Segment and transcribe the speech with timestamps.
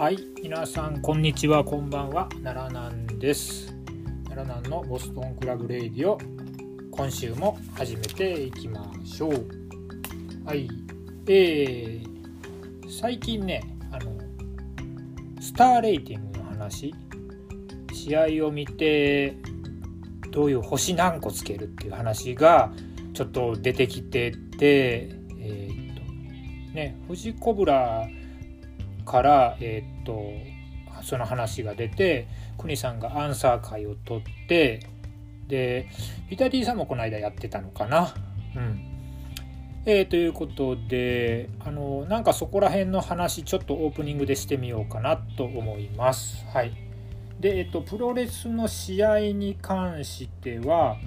[0.00, 3.70] はい、皆さんこんにちは、こんばんは、奈良南です。
[4.30, 6.18] 奈良南のボストンクラブレイディオ、
[6.90, 9.46] 今週も始めていきましょう。
[10.46, 10.70] はい、
[11.28, 14.18] えー、最近ね、あの、
[15.38, 16.94] スターレーティングの話、
[17.92, 19.36] 試合を見て、
[20.30, 22.72] どういう星何個つけるっていう話が
[23.12, 25.94] ちょっと出てきてて、えーっ
[26.68, 28.08] と、ね、星コブラ
[29.10, 30.60] から、えーっと
[31.02, 34.80] その話が出て国さんがアンサー会を取って
[35.48, 35.88] で
[36.28, 38.14] ビタディさんもこの間やってたのかな？
[38.54, 38.86] うん
[39.86, 46.44] えーということであのなんかそこら辺の話ちょっとオープニングでしてみようかなと思います。
[46.52, 46.72] はい、
[47.40, 50.98] で、えっと、プロレスの試合に関しては、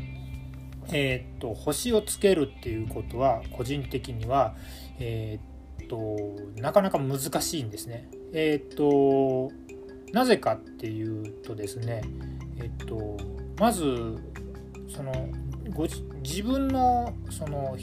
[0.92, 4.56] えっと、星をつけるっていうことは個人的には、
[5.00, 5.53] えっ
[5.88, 6.18] と、
[6.58, 8.10] なかなか難しいんですね。
[8.34, 9.52] えっと、
[10.12, 12.02] なぜかっていうとですね、
[12.58, 13.18] えっと、
[13.60, 14.18] まず、
[14.88, 15.12] その、
[15.72, 15.88] ご
[16.22, 17.78] 自分のその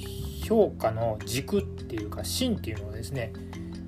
[0.45, 3.33] 評価の軸っていうか芯っていうのはですね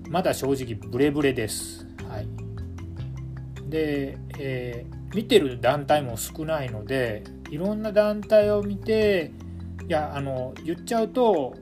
[0.08, 1.86] まだ正直ブレブレです。
[2.08, 2.26] はい、
[3.68, 9.32] で、えー見てる団体も少ないのでいろんな団体を見て
[9.86, 11.54] いやあの言っちゃうと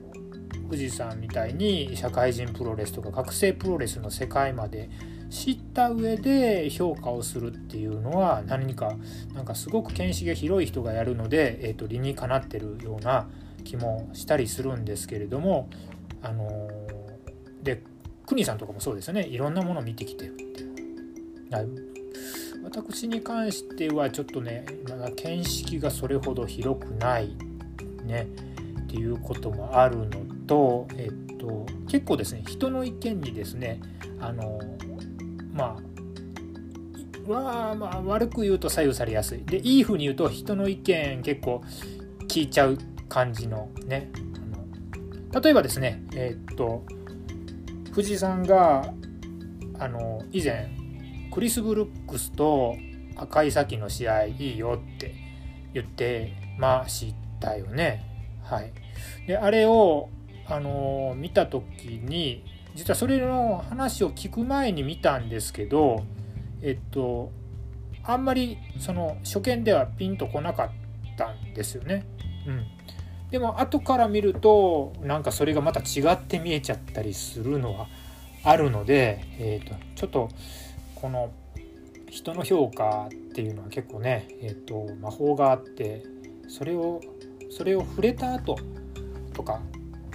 [0.71, 4.89] 富士山みたいに社会人プロレスとか学生プロレスの世界まで
[5.29, 8.95] 知った上で評価をするっていうのは何か
[9.33, 13.29] なんかすごく見識が広い人がやるので、えー、と理にかなってるような
[13.63, 15.69] 気もしたりするんですけれども
[16.21, 17.01] あのー
[17.63, 17.83] で
[18.25, 20.71] 国さんとかもそうですよねいろんなものを見てきてるっていう。
[22.63, 27.35] 私に関してはちょっとねまだ見識がそれほど広くない
[28.05, 28.27] ね
[28.83, 33.79] っていうこともあるのと、えっと、結構ですね人の意見にですね
[34.19, 34.59] あの
[35.53, 35.77] ま
[37.25, 41.63] あわまあ悪く言うと左右されやすいでいい風に言うと人の意見結構
[42.27, 44.11] 聞いちゃう感じのね
[45.41, 46.83] 例えばですねえっと
[47.93, 48.93] 藤井さんが
[49.79, 50.69] あの以前
[51.33, 52.75] クリス・ブルックスと
[53.15, 55.15] 赤い咲の試合いいよって
[55.73, 58.03] 言ってましたよね。
[58.43, 58.73] はい、
[59.27, 60.09] であれを、
[60.51, 62.43] あの見た時に
[62.75, 66.03] 実はそれの話を聞く前に見たんですけど
[66.61, 67.31] えっと
[68.03, 70.69] あんまりその初見ではピンとこなかっ
[71.17, 72.05] たんですよね。
[72.47, 72.65] うん、
[73.29, 77.87] でも後から見るとなんかそれがまた違って見えちゃったりするのは
[78.43, 80.29] あるので、えー、とちょっと
[80.95, 81.31] この
[82.09, 86.03] 人の評価っていうのは結構ね、えー、と魔法があって
[86.49, 86.99] それを
[87.51, 88.57] それを触れた後
[89.33, 89.61] とか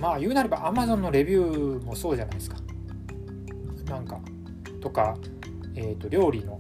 [0.00, 2.56] まあ言うなれば Amazon のレビューもそうじゃないですか。
[3.88, 4.20] なんか
[4.80, 5.16] とか、
[5.74, 6.58] えー、と料理の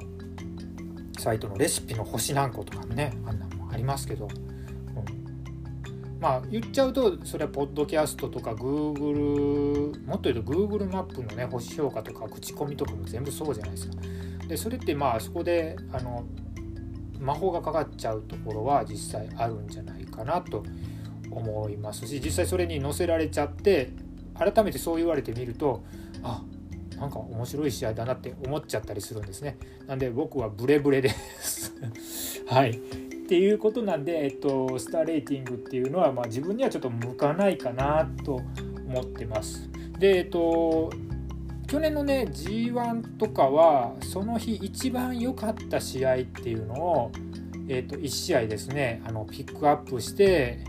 [1.18, 13.96] サイトのレシピの星何個とかねあんなのもありますけど、うん、まあ言っちゃうとそれはポッドキャストとか Google もっと言うと Google マップのね星評価とか口コミとかも全部そうじゃないですか。
[14.46, 16.24] でそれってまあそこであの
[17.18, 20.62] 魔法がかかっちゃうところは実際あるんじゃないかなと
[21.30, 23.90] 思いますし実際それに載せられちゃって
[24.34, 25.84] 改めてそう言われてみると
[26.22, 26.42] あ
[26.98, 29.58] なんか面白い試合だなって思っちゃったりするんですね。
[29.86, 31.74] なんで僕はブレブレです。
[32.48, 32.70] はい。
[32.70, 38.40] っていうことなんで、えっと、スターレーティングっていうのは、まあ、自分にはちょっと向かないかなと
[38.88, 39.68] 思ってます。
[39.98, 40.90] で、えっと、
[41.66, 47.12] 去年のね G1 とかはその日一番良かった試合っていうのを、
[47.68, 50.60] えっと、1試合ですねあのピックアップして、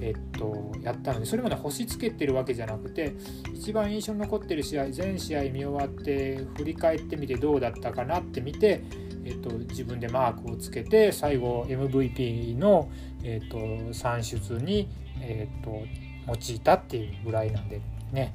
[0.00, 3.14] えっと、やったのでそれまで星つけてるわけじゃなくて
[3.54, 8.82] 一番印象に残ってる試合全試合見終わって振り返ってみてどうだったかなって見て、
[9.24, 12.90] えっと、自分でマークをつけて最後 MVP の、
[13.22, 13.58] えっと、
[13.92, 14.88] 算出に、
[15.20, 17.80] えっと、用いたっていうぐらいなんで
[18.12, 18.34] ね。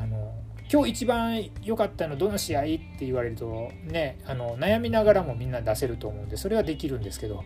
[0.00, 0.32] あの
[0.72, 7.44] 今日一番良かったのどの試合って言われるとねあの悩みながらもみんな出せると思うんでそれはできるんですけど、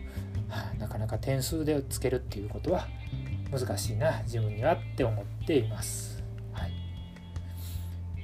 [0.79, 2.87] なかなか点数でつけるっていうことは
[3.51, 6.23] 難しいな自分にはって思っています。
[6.53, 6.71] はい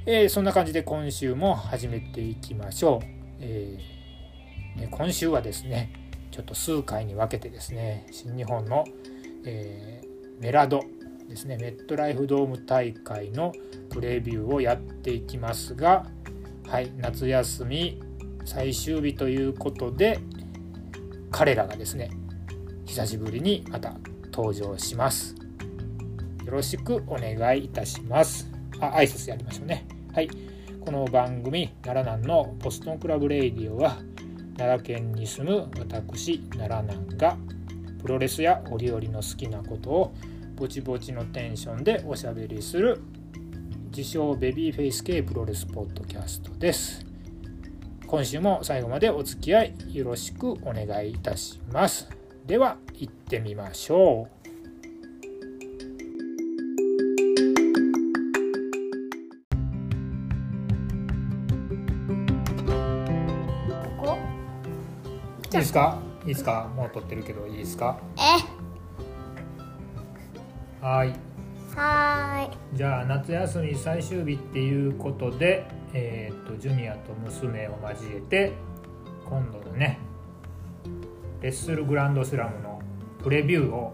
[0.05, 3.05] えー、そんな感じで今週も始めていきましょう。
[3.39, 3.95] えー
[4.75, 5.91] ね、今週はですね
[6.31, 8.83] ちょっと数回に分けてですね新日本の、
[9.45, 10.81] えー、メラド
[11.29, 13.53] ですねメットライフドーム大会の
[13.89, 16.05] プレビューをやっていきますが、
[16.67, 18.01] はい、夏休み
[18.43, 20.19] 最終日ということで
[21.31, 22.11] 彼らがですね
[22.85, 23.95] 久しぶりにまた
[24.35, 25.35] 登場します。
[26.45, 28.51] よろしくお願いいたします。
[28.79, 29.85] あ、挨拶やりましょうね。
[30.13, 30.29] はい。
[30.85, 33.97] この番組奈良南のボストンクラブレイディオは
[34.55, 37.37] 奈良県に住む私奈良南が
[37.99, 40.13] プロレスや折々の好きなことを
[40.55, 43.01] ぼちぼちのテンションでおしゃべりする
[43.87, 47.03] 自称ベビーフェイス系プロレスポッドキャストです
[48.05, 52.07] 今週も最後までお付き合いよろしくお願いいたします
[52.45, 54.35] では行ってみましょう。
[63.97, 64.17] こ
[65.45, 65.99] いいですか？
[66.21, 66.69] いいですか？
[66.75, 67.99] もう撮ってるけどいいですか？
[68.17, 68.21] え？
[70.85, 71.13] はい。
[71.75, 78.53] はじゃあ夏休み最終日っていうことで、えー、とジュニアと娘を交えて
[79.25, 79.99] 今度のね
[81.41, 82.74] レッスルグランドスラムのプ
[83.29, 83.93] レビューを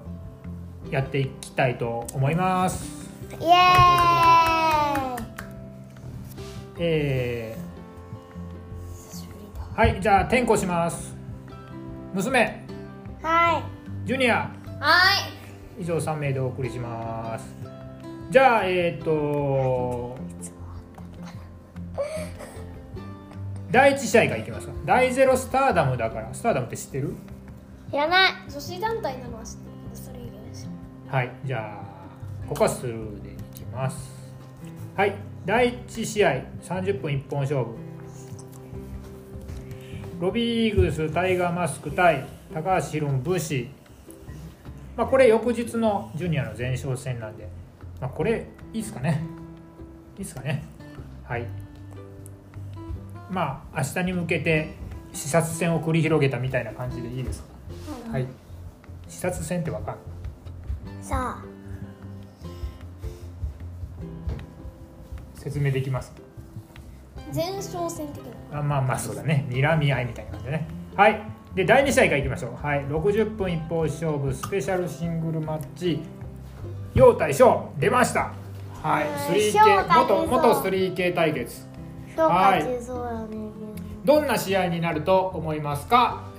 [0.89, 3.09] やっていきたいと思います。
[3.39, 5.23] イエーイ。
[6.79, 7.61] えー
[9.73, 11.15] はいじゃあ転校します。
[12.13, 12.65] 娘。
[13.21, 13.63] だはい。
[14.05, 14.51] ジュニア。
[14.79, 15.17] は
[15.77, 15.81] い。
[15.81, 17.45] 以上3名でお送りします。
[18.29, 20.17] じゃあえっ、と
[23.71, 24.73] 第1試合からいきますか。
[24.85, 26.33] 第ゼロスターダムだから。
[26.33, 27.15] スターダムって知ってる？
[27.91, 28.31] いらない。
[28.49, 30.69] 女子団体なのは知ってるけどそれ以外は知ら
[31.13, 34.11] ないはいじゃあここはスルーでいきます。
[34.95, 37.75] はい第1試合30分一本勝負。
[40.19, 43.69] ロビーイーグルスタイガーマスク対高橋宏武士。
[44.95, 47.47] まあこれ翌日のジュニアの前哨戦なんで、
[47.99, 49.21] まあ、これいいですかね。
[50.17, 50.63] いいですかね。
[51.23, 51.45] はい。
[53.31, 54.75] まあ明日に向けて
[55.13, 57.50] 視察戦を繰り広げたみたいな感じでいいですか？
[58.11, 58.27] はい。
[59.07, 59.87] 視察戦ってわかん。
[59.87, 61.43] ないさあ。
[65.33, 66.13] 説明できます？
[67.33, 68.21] 前哨戦的
[68.51, 68.59] な。
[68.59, 69.47] あまあまあそうだね。
[69.49, 70.67] 睨み合いみたいな感じでね。
[70.95, 71.21] はい。
[71.55, 72.65] で第2試合からいきましょう。
[72.65, 72.85] はい。
[72.85, 75.99] 60分一方勝負スペシャルシングルマッチ。
[76.93, 77.71] 陽対翔。
[77.79, 78.33] 出ました。
[78.81, 79.07] はい。
[79.07, 79.15] うん。
[79.15, 81.67] 3K 翔勝ちそう元元 3K 対決。
[82.15, 83.37] 評価中そうだね。
[84.05, 86.30] どんな試合になると思いますか？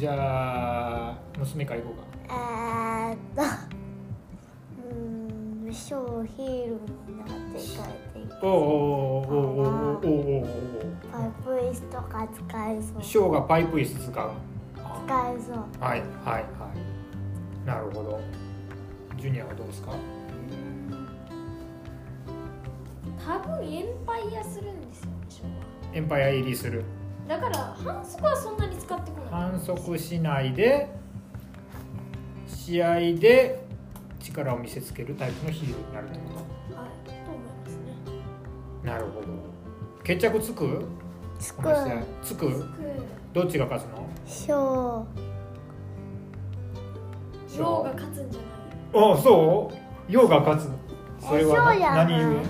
[0.00, 2.04] じゃあ娘からいこうか。
[2.24, 6.70] えーっとうーん小ヒール
[7.06, 10.44] になって帰っていくおおおおおおおおお
[11.12, 11.82] パイプ椅子。
[11.82, 14.30] とか使えそう使翔がパイプ椅子使う
[15.36, 15.56] えそう。
[15.84, 17.66] はいはいはい。
[17.66, 18.18] なるほど。
[19.18, 19.92] ジュニアはどうですか？
[23.22, 25.44] 多分エンパイアするんですよね昭
[25.92, 26.84] エンパイア入りする。
[26.84, 26.99] 和
[27.30, 29.30] だから反則はそんなに使ってこない。
[29.30, 30.90] 反則しないで
[32.48, 33.62] 試合で
[34.18, 37.94] 力を見せつけるタイプのヒールになるってこはいと思いますね。
[38.82, 39.28] となるほど。
[40.02, 40.84] 決着つく？
[41.38, 41.62] つく。
[42.20, 42.50] つく？
[42.50, 42.66] く。
[43.32, 44.04] どっちが勝つの？
[44.26, 45.06] 小
[47.56, 48.40] 陽が勝つんじゃ
[48.92, 50.12] あそう？
[50.12, 50.68] 陽が勝つ。
[51.24, 52.34] それは何故？
[52.34, 52.42] な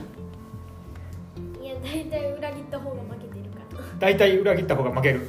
[4.00, 5.28] 大体裏切った方が負ける。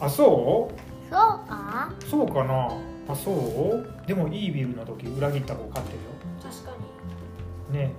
[0.00, 0.72] あそ
[1.10, 1.92] そうか？
[2.00, 2.68] うそうかな。
[3.08, 4.06] あそう？
[4.06, 6.10] でもイービルの時裏切った方勝ってるよ。
[6.42, 6.70] 確か
[7.72, 7.92] ね。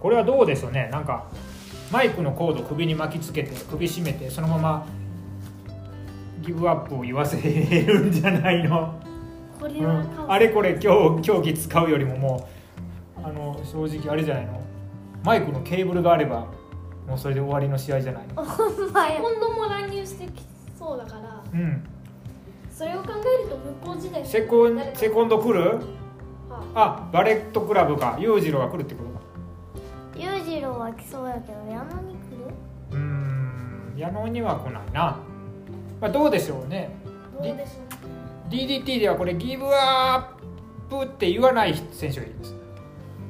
[0.00, 0.88] これはどうでしょうね。
[0.92, 1.26] なんか
[1.90, 4.86] マイクのコード首に巻きつけて首絞めてそのまま
[6.42, 8.94] ギブアップを言わせるんじゃないの、
[9.58, 12.57] うこれはん、あれこれ今日競技使うよりももう
[13.70, 14.60] 正直あれじゃないの？
[15.24, 16.46] マイクのケーブルがあれば
[17.06, 18.44] もうそれで終わりの試合じゃないの？
[18.44, 20.42] ほんまや今度も乱入してき
[20.78, 21.42] そうだから。
[21.52, 21.84] うん。
[22.70, 24.24] それを考えると向こう時代。
[24.24, 25.78] セコンセコンド来る？
[26.48, 27.08] はあ。
[27.12, 28.16] バレットクラブか。
[28.20, 29.10] 裕次郎が来るってこと？
[29.10, 29.20] か
[30.16, 32.54] 裕次郎は来そうやけど矢野に来る？
[32.92, 33.94] うーん。
[33.96, 35.18] 矢野には来ないな、
[36.00, 36.90] まあ、どうでしょうね。
[37.32, 37.72] どうでしょ
[38.48, 40.32] う DDT ではこれギブア
[40.88, 42.54] ップって言わない選手がいるんです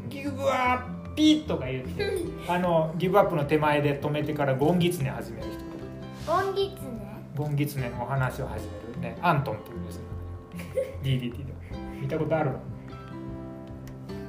[0.09, 6.33] ギブアッピとか言ってあのギブアップの手前で止めてからゴンギツネ始める人。
[6.33, 6.89] ゴンギツネ？
[7.37, 9.19] ゴンギツネのお話を始めるね。
[9.23, 10.03] アントンっていうんですよ。
[11.03, 11.55] DDT で。
[12.01, 12.59] 見たことあるの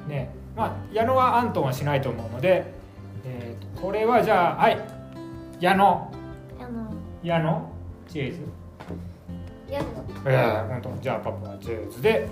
[0.08, 0.34] ね。
[0.56, 2.72] まあ矢野はアントンはしないと思うので、
[3.24, 4.78] えーとこれはじゃあはい。
[5.60, 6.12] 矢野。
[7.22, 7.72] 矢野。
[8.08, 8.40] チェーズ。
[9.70, 12.28] やるのええ本当じゃあパパはチェーズで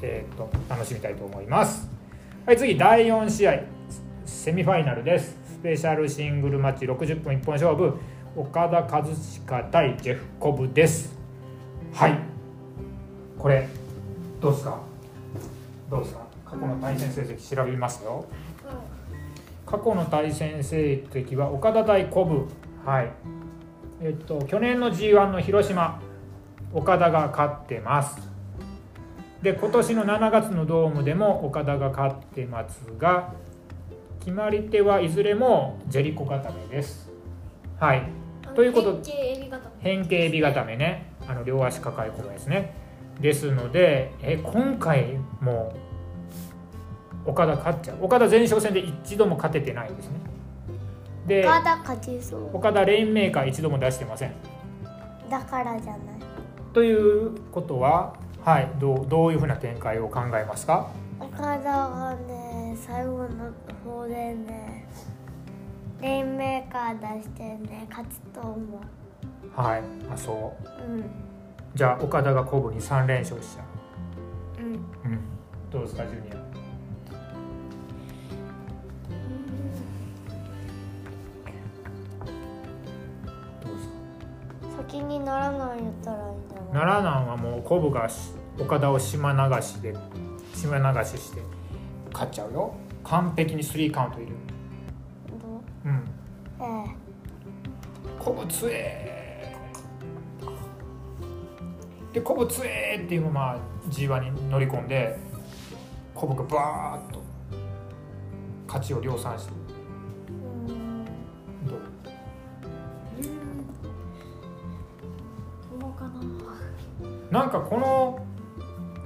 [0.00, 1.90] えーっと楽しみたいと思います
[2.44, 3.60] はい次第4試合。
[4.24, 5.36] セミファイナルです。
[5.46, 7.94] スペシャルシングルマッチ60分一本勝負。
[8.34, 11.16] 岡田和親対ジェフコブです。
[11.92, 12.18] はい。
[13.38, 13.68] これ
[14.40, 14.80] どうですか？
[15.88, 16.26] どうですか？
[16.44, 18.24] 過去の対戦成績調べますよ。
[19.64, 22.48] 過去の対戦成績は岡田対コブ。
[22.84, 23.12] はい。
[24.00, 26.02] えっと去年の G1 の広島。
[26.74, 28.31] 岡田が勝ってます
[29.42, 33.34] で今年の7月のドームでも岡田が勝ってますが
[34.20, 37.10] 決まり手はいずれもジェリコ固めです。
[37.80, 38.08] はい。
[38.54, 39.00] ということ
[39.80, 40.76] 変形エビ固め。
[40.76, 41.12] ね。
[41.26, 42.72] あの両足抱え込むですね。
[43.20, 45.74] ですのでえ今回も
[47.26, 47.96] 岡田勝っちゃう。
[48.00, 50.14] 岡田前哨戦で一度も勝ててないですね。
[51.26, 52.56] で岡田勝ちそう。
[52.56, 54.34] 岡田レインメーカー一度も出してません。
[55.28, 56.00] だからじゃない。
[56.72, 60.90] ということははいどうどういうふうな展開を考えますか？
[61.20, 63.52] 岡田がね最後の
[63.84, 64.86] 方でね
[66.00, 68.60] レインメーカー出してね勝つと思う。
[69.54, 69.82] はい
[70.12, 70.82] あそう。
[70.82, 71.04] うん。
[71.74, 73.62] じゃあ岡田がコブに3連勝しちゃ
[74.58, 74.62] う。
[74.62, 74.74] ん。
[74.74, 75.20] う、うん、
[75.70, 76.42] どうですかジュニア？
[84.78, 89.94] 先にならない言ったらいい奈良南はもうコブがし岡田を島流しで
[90.54, 91.42] 島流しして
[92.12, 92.74] 勝っちゃうよ。
[93.04, 94.32] 完璧にスリーカウントいる。
[95.28, 95.36] ど
[95.84, 95.88] う？
[95.88, 96.04] うん。
[96.60, 96.96] ええ。
[98.18, 99.56] コブつえ。
[102.10, 105.18] ーでコブつえーっていうまま G1 に乗り込んで
[106.14, 107.20] コブがバーッと
[108.66, 109.52] 勝ちを量産して
[117.32, 118.26] なんかこの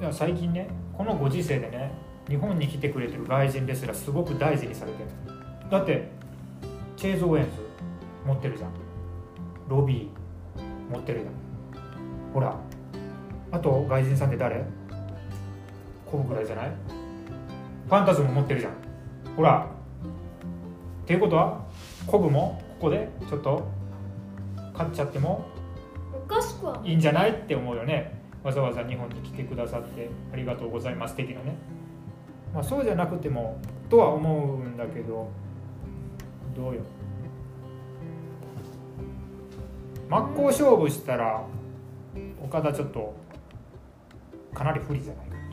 [0.01, 1.93] いや最近ねこのご時世でね
[2.29, 5.09] 日本に来てくれてる外人ですらすごく大事にされてる。
[5.71, 6.09] だって
[6.97, 7.51] チェーズ・オーエンズ
[8.27, 8.71] 持ってるじゃん。
[9.69, 12.33] ロビー持ってるじゃん。
[12.35, 12.59] ほら
[13.53, 14.65] あと外人さんって誰？
[16.11, 16.73] コブぐらいじゃない？
[17.87, 18.73] ファンタズム持ってるじゃん。
[19.37, 19.71] ほら
[21.05, 21.65] っていうことは
[22.09, 23.69] コブもここでちょっと
[24.73, 25.47] 勝っちゃっても
[26.13, 27.31] おかしくはいいんじゃない？
[27.31, 28.16] って思うよね
[28.47, 31.57] わざわざ日本に来てくださってありがとうございます的なね、
[32.55, 33.59] まあ、そうじゃなくても
[33.91, 35.29] とは思うんだけど
[36.55, 36.83] どうよ。
[40.09, 41.43] 真っ向勝負したら
[42.41, 43.17] 岡田ちょっと
[44.55, 45.49] かなり不利じゃないかな、ね、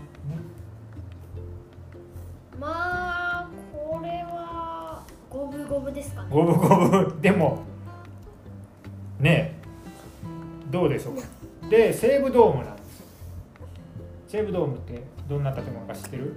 [2.60, 6.28] まあこれは五分五分ですかね。
[6.30, 7.22] 五分五分。
[7.22, 7.64] でも
[9.20, 11.24] ねえどうでしょうか。
[11.72, 12.73] で西武ドームな
[14.34, 16.34] 西武ドームってどんな建物か知ってる？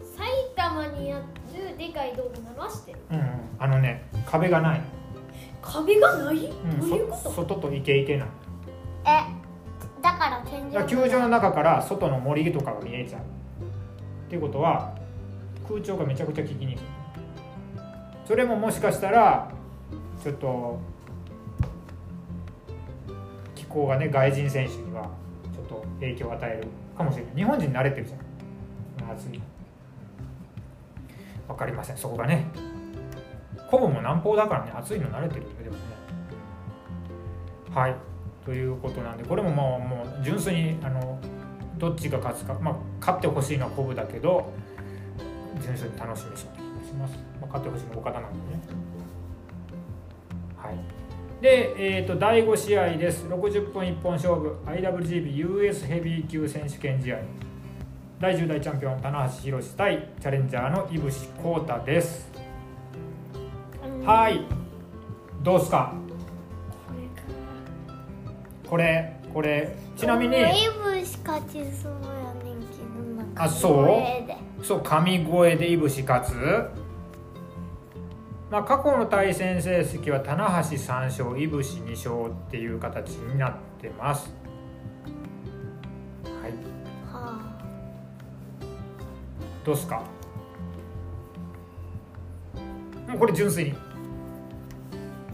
[0.00, 2.98] 埼玉にあるでかいドームなのは知ってる。
[3.12, 3.26] うんうん、
[3.60, 4.80] あのね壁がない、
[5.62, 7.30] 壁がない、うんどういうこと？
[7.30, 8.30] そ外とイケイケなの。
[9.06, 9.20] え
[10.02, 13.22] だから天井だから球場の中から外の森とかが見えちゃう。
[13.22, 13.24] っ
[14.28, 14.98] ていうことは
[15.68, 16.82] 空調がめちゃくちゃ効きにくい。
[18.26, 19.48] それももしかしたら
[20.20, 20.80] ちょっと
[23.54, 25.08] 気候がね外人選手には
[25.68, 27.34] と影響を与えるかもしれない。
[27.36, 29.10] 日本人慣れてるじゃん。
[29.12, 29.40] 暑い
[31.46, 31.96] わかりません。
[31.96, 32.46] そこがね。
[33.70, 34.72] コブも南方だからね。
[34.74, 35.82] 暑いの慣れてるよでもね。
[37.74, 37.96] はい。
[38.44, 41.18] ということなんでこれももうもう純粋にあの
[41.76, 44.50] どっちが勝つか、まあ、勝ってほしいのはコブだけど
[45.62, 46.88] 純粋に楽しみにしております。
[46.88, 48.62] します、まあ、勝ってほしいの岡田なんでね。
[50.56, 50.74] はい。
[51.40, 53.26] で、えー、と第5試合です。
[53.26, 57.18] 60分一本勝負 IWGPUS ヘビー級選手権試合。
[58.18, 62.28] 第10代チャンピオン棚橋宏対チャレンジャーの井伏浩太です。
[64.04, 64.40] はい。
[65.42, 65.92] どうすか？
[68.68, 70.40] これこれちなみにイ
[70.82, 72.82] ブし勝ちそうやねんけ
[73.22, 73.84] どなあそう？
[73.86, 74.36] 声で。
[74.62, 76.32] そう神声でいぶし勝つ、
[78.50, 84.32] まあ、過去の対戦成績は棚橋3勝いぶし2勝っていう形になってます。
[86.24, 86.52] はい。
[87.12, 87.38] は
[89.64, 90.02] どうっすか？
[93.06, 93.74] もうこれ純粋に。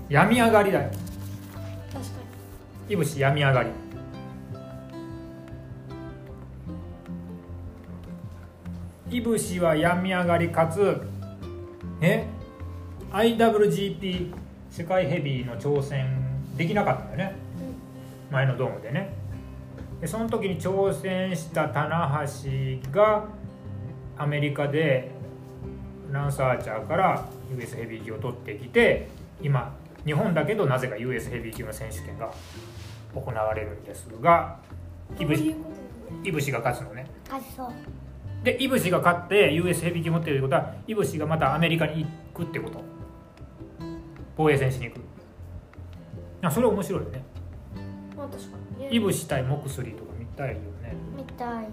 [0.09, 0.91] 病み上がりだよ。
[1.93, 2.11] 確か
[2.89, 3.71] いぶし病み上がり。
[9.11, 11.01] いぶしは病み上がりかつ
[12.01, 12.27] え？
[13.15, 14.35] IWGP
[14.73, 16.09] 世界ヘビーの挑戦
[16.57, 17.37] できなかったんだよね、
[18.33, 19.15] 前のドームでね。
[20.01, 23.29] でその時に挑戦した棚橋が
[24.19, 25.13] アメリカで
[26.11, 27.25] ランサーチャーから
[27.57, 29.07] US ヘビー級を取ってきて
[29.41, 29.73] 今
[30.05, 32.35] 日本だけどなぜか US ヘビー級の選手権が
[33.15, 34.59] 行われるんですが
[35.21, 35.55] いぶし
[36.25, 37.07] いぶしが勝つのね。
[38.43, 42.05] でイブシが勝って US ヘビー級持ってるってことはイブシがまたアメリカに
[42.35, 42.83] 行くってこと
[44.37, 45.01] 防衛戦しに行く。
[46.43, 47.25] あそれ面白いよね。
[48.17, 48.89] まあ確かにね。
[48.91, 50.97] イブシ対モクスリーとか見たいよね。
[51.17, 51.69] みたい。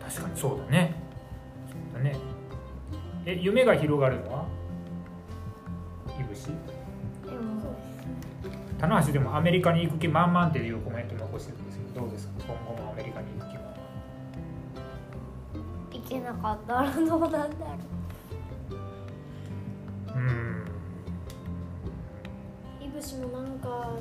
[0.00, 0.94] 確かにそうだね。
[1.68, 2.16] そうだね。
[3.26, 4.46] え夢が広がるのは？
[6.20, 6.48] イブシ。
[6.48, 7.74] でも
[8.78, 12.32] 棚橋でもアメリカに行く気満々っていうコメント残してるんですけどどうですか？
[12.46, 13.62] 今後もアメリカに行く気は。
[15.90, 17.48] いけなかったらどうなんだろう
[20.24, 20.66] ん。
[22.80, 23.92] イブシもなんか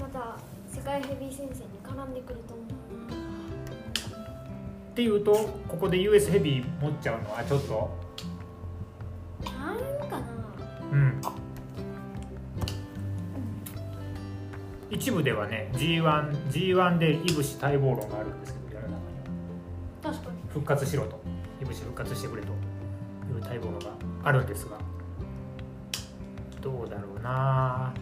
[0.00, 0.36] また
[0.68, 2.66] 世界ヘビー戦線に絡んでくると思う。
[4.92, 5.34] っていうと
[5.68, 7.90] ここで US ヘビー持っちゃうのはちょっと？
[9.44, 10.26] なんかな。
[10.90, 11.20] うん。
[14.88, 19.18] 一部ではね G1, G1 でいぶし待望論があるんですけど世の中に
[20.06, 20.12] は。
[20.14, 20.38] 確かに。
[20.48, 21.20] 復活しろと。
[21.60, 22.52] いぶし復活してくれとい
[23.36, 23.86] う待望論が
[24.24, 24.78] あるんですが
[26.66, 27.94] どうだろうな。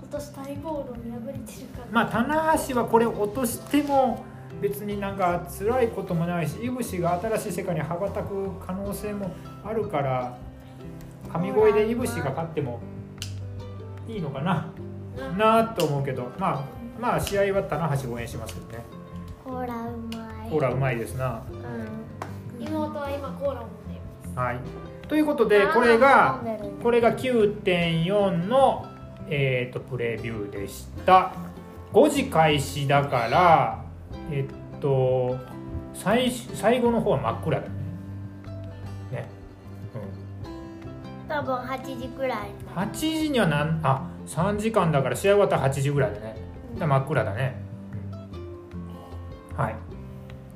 [0.00, 1.86] 今年待望論破れてるから。
[1.92, 4.24] まあ棚橋はこれ落としても
[4.62, 9.30] 別になんか辛いこともないしいぶしが新しい世界に羽ばたく可能性も
[9.62, 10.38] あるから
[11.30, 12.80] 神声でいぶしが勝っても
[14.08, 14.68] いいのかな。
[15.36, 16.64] なと思うけどまあ
[16.98, 18.84] まあ試合は棚橋応援しますけどね。
[19.44, 20.48] うコーラうまい。
[20.48, 21.42] ほらうまいですな。
[22.58, 22.66] うん。
[22.66, 24.38] 妹は今コーラを飲んでいます。
[24.38, 26.40] はいということでこれが
[26.82, 28.86] これが9.4の、
[29.30, 31.32] えー、とプレビューでした。
[31.92, 33.82] 5時開始だから
[34.30, 35.38] えっと
[35.94, 37.78] 最最後の方は真っ暗だよね。
[39.10, 39.28] ね、
[41.26, 42.50] 多分8時くらい。
[42.50, 46.36] うん、8時にはなんあ3時間だから試合終わったら8時ぐらいだね。
[46.78, 47.56] 真っ暗だね、
[49.50, 49.56] うん。
[49.56, 49.74] はい。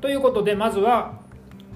[0.02, 1.21] ということでまずは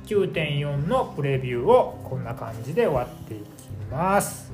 [0.06, 3.42] 9.4のプレビューをこんな感じで終わっていき
[3.90, 4.45] ます。